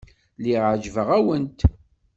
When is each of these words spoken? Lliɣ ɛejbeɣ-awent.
Lliɣ 0.39 0.63
ɛejbeɣ-awent. 0.73 1.59